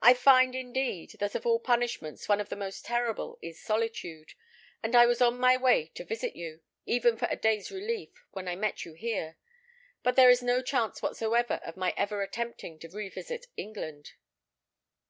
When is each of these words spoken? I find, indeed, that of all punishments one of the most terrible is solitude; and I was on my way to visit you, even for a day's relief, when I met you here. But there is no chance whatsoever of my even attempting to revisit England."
I 0.00 0.14
find, 0.14 0.54
indeed, 0.54 1.16
that 1.18 1.34
of 1.34 1.44
all 1.44 1.58
punishments 1.58 2.28
one 2.28 2.40
of 2.40 2.50
the 2.50 2.54
most 2.54 2.84
terrible 2.84 3.36
is 3.42 3.60
solitude; 3.60 4.34
and 4.80 4.94
I 4.94 5.06
was 5.06 5.20
on 5.20 5.38
my 5.40 5.56
way 5.56 5.88
to 5.96 6.04
visit 6.04 6.36
you, 6.36 6.60
even 6.86 7.16
for 7.16 7.26
a 7.28 7.34
day's 7.36 7.68
relief, 7.72 8.10
when 8.30 8.46
I 8.46 8.54
met 8.54 8.84
you 8.84 8.92
here. 8.92 9.38
But 10.04 10.14
there 10.14 10.30
is 10.30 10.40
no 10.40 10.62
chance 10.62 11.02
whatsoever 11.02 11.54
of 11.64 11.76
my 11.76 11.92
even 12.00 12.20
attempting 12.20 12.78
to 12.78 12.88
revisit 12.90 13.46
England." 13.56 14.12